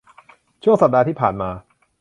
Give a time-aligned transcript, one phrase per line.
[0.63, 1.49] ช่วงสัปดาห์ที่ผ่านมา